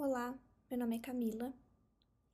[0.00, 0.32] Olá,
[0.70, 1.52] meu nome é Camila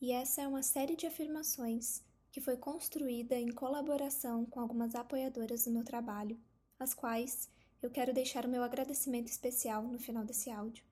[0.00, 5.64] e essa é uma série de afirmações que foi construída em colaboração com algumas apoiadoras
[5.64, 6.38] do meu trabalho,
[6.78, 7.50] às quais
[7.82, 10.84] eu quero deixar o meu agradecimento especial no final desse áudio.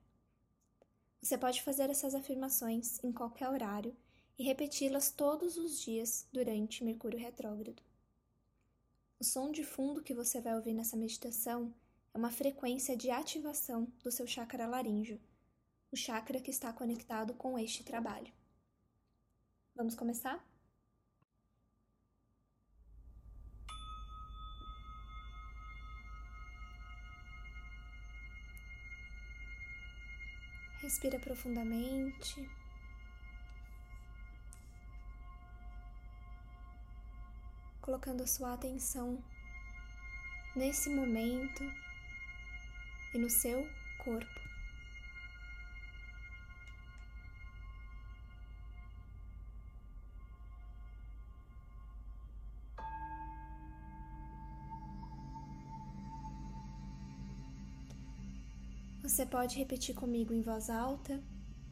[1.21, 3.95] Você pode fazer essas afirmações em qualquer horário
[4.37, 7.81] e repeti-las todos os dias durante Mercúrio retrógrado.
[9.17, 11.73] O som de fundo que você vai ouvir nessa meditação
[12.13, 15.17] é uma frequência de ativação do seu chakra laríngeo,
[15.91, 18.31] o chakra que está conectado com este trabalho.
[19.75, 20.43] Vamos começar?
[30.81, 32.49] Respira profundamente.
[37.81, 39.23] Colocando a sua atenção
[40.55, 41.63] nesse momento
[43.13, 43.67] e no seu
[44.03, 44.46] corpo.
[59.07, 61.23] Você pode repetir comigo em voz alta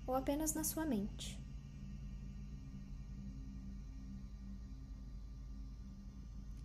[0.07, 1.37] ou apenas na sua mente.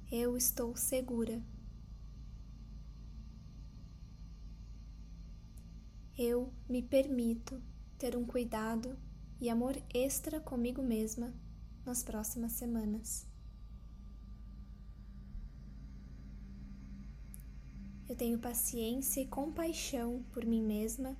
[0.09, 1.43] Eu estou segura.
[6.17, 7.61] Eu me permito
[7.99, 8.97] ter um cuidado
[9.41, 11.35] e amor extra comigo mesma
[11.85, 13.30] nas próximas semanas.
[18.11, 21.17] Eu tenho paciência e compaixão por mim mesma,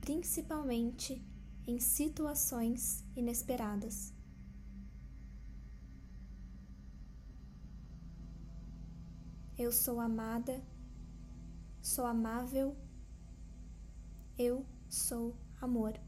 [0.00, 1.22] principalmente
[1.66, 4.14] em situações inesperadas.
[9.58, 10.64] Eu sou amada,
[11.82, 12.74] sou amável,
[14.38, 16.00] eu sou amor.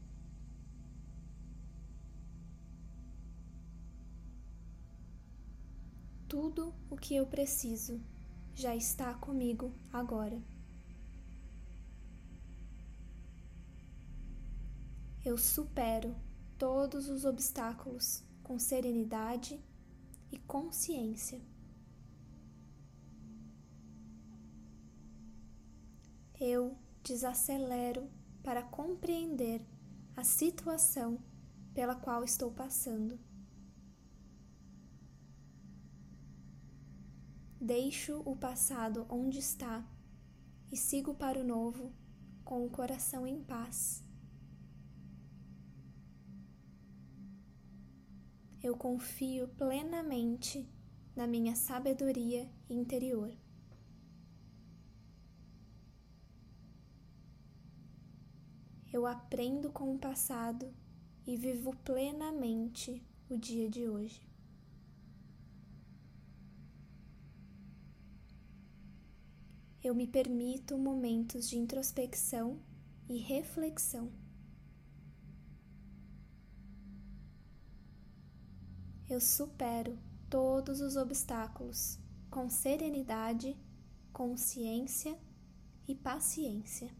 [6.27, 8.01] Tudo o que eu preciso
[8.59, 10.37] já está comigo agora.
[15.23, 16.13] Eu supero
[16.57, 19.57] todos os obstáculos com serenidade
[20.29, 21.39] e consciência.
[26.37, 28.09] Eu desacelero
[28.43, 29.61] para compreender
[30.17, 31.17] a situação
[31.73, 33.17] pela qual estou passando.
[37.61, 39.85] Deixo o passado onde está
[40.71, 41.91] e sigo para o novo
[42.45, 44.01] com o coração em paz.
[48.63, 50.69] Eu confio plenamente
[51.13, 53.29] na minha sabedoria interior.
[58.91, 60.73] Eu aprendo com o passado
[61.27, 64.28] e vivo plenamente o dia de hoje.
[69.83, 72.59] Eu me permito momentos de introspecção
[73.07, 74.11] e reflexão.
[79.07, 79.97] Eu supero
[80.29, 81.97] todos os obstáculos
[82.29, 83.57] com serenidade,
[84.11, 85.17] consciência
[85.87, 86.93] e paciência.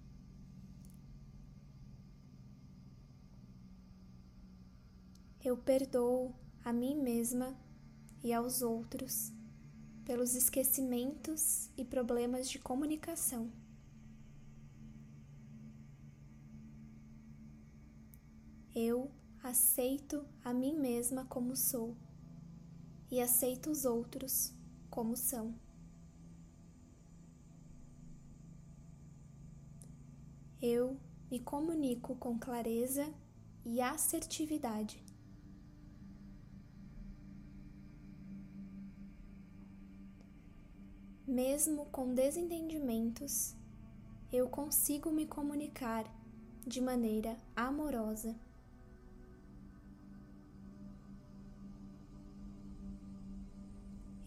[5.44, 7.56] Eu perdoo a mim mesma
[8.24, 9.32] e aos outros
[10.09, 13.52] pelos esquecimentos e problemas de comunicação.
[18.74, 19.12] Eu
[19.44, 21.96] aceito a mim mesma como sou
[23.12, 24.52] e aceito os outros
[24.90, 25.53] como são.
[30.59, 31.00] Eu
[31.30, 33.14] me comunico com clareza
[33.64, 35.09] e assertividade.
[41.30, 43.56] Mesmo com desentendimentos,
[44.34, 46.12] eu consigo me comunicar
[46.66, 48.36] de maneira amorosa.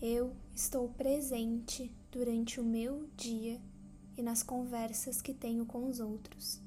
[0.01, 3.61] Eu estou presente durante o meu dia
[4.17, 6.63] e nas conversas que tenho com os outros.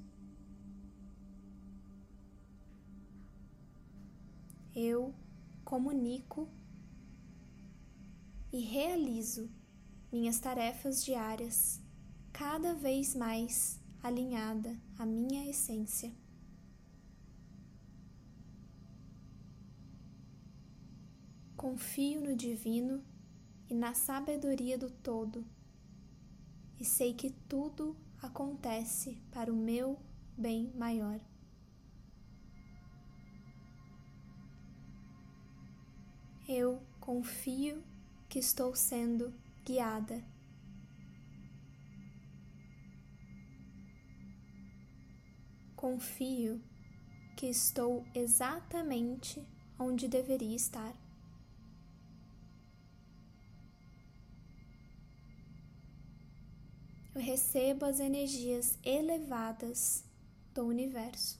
[4.76, 5.16] Eu
[5.64, 6.50] comunico
[8.52, 9.50] e realizo
[10.16, 11.82] minhas tarefas diárias,
[12.32, 16.10] cada vez mais alinhada à minha essência.
[21.58, 23.04] Confio no Divino
[23.70, 25.46] e na sabedoria do todo,
[26.80, 30.00] e sei que tudo acontece para o meu
[30.38, 31.20] bem maior.
[36.48, 37.84] Eu confio
[38.30, 39.34] que estou sendo
[39.66, 40.24] guiada.
[45.76, 46.62] Confio
[47.36, 49.44] que estou exatamente
[49.78, 50.94] onde deveria estar.
[57.14, 60.04] Eu recebo as energias elevadas
[60.54, 61.40] do universo.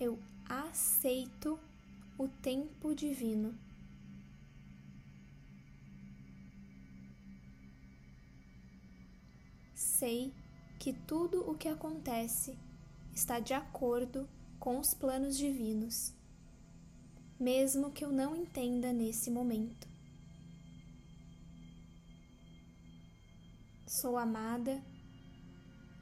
[0.00, 1.58] Eu aceito
[2.18, 3.54] o tempo divino.
[9.74, 10.32] Sei
[10.78, 12.58] que tudo o que acontece
[13.14, 14.28] está de acordo
[14.58, 16.14] com os planos divinos,
[17.38, 19.88] mesmo que eu não entenda nesse momento.
[23.86, 24.82] Sou amada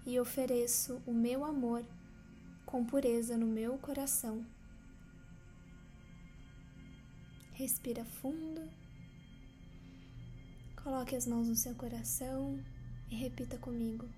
[0.07, 1.85] e ofereço o meu amor
[2.67, 4.45] com pureza no meu coração.
[7.55, 8.69] Respira fundo.
[10.83, 12.61] Coloque as mãos no seu coração
[13.09, 14.09] e repita comigo.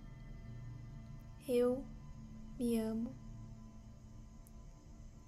[1.47, 1.85] Eu
[2.59, 3.15] me amo.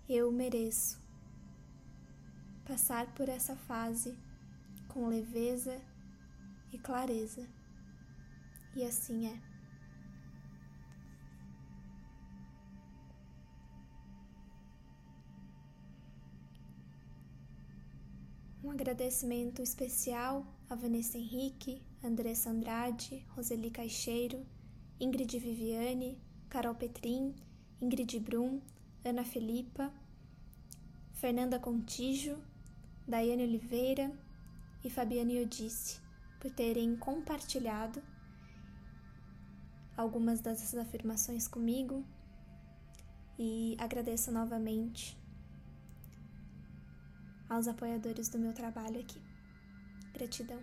[0.08, 0.98] Eu mereço
[2.66, 4.16] passar por essa fase
[4.88, 5.78] com leveza
[6.72, 7.46] e clareza.
[8.74, 9.47] E assim é.
[18.68, 24.44] Um agradecimento especial a Vanessa Henrique, Andressa Andrade, Roseli Caixeiro,
[25.00, 26.20] Ingrid Viviane,
[26.50, 27.34] Carol Petrin,
[27.80, 28.60] Ingrid Brum,
[29.02, 29.90] Ana Felipa,
[31.14, 32.36] Fernanda Contijo,
[33.06, 34.12] Daiane Oliveira
[34.84, 35.98] e Fabiane Odice
[36.38, 38.02] por terem compartilhado
[39.96, 42.04] algumas dessas afirmações comigo
[43.38, 45.16] e agradeço novamente
[47.48, 49.20] aos apoiadores do meu trabalho aqui.
[50.12, 50.60] Gratidão.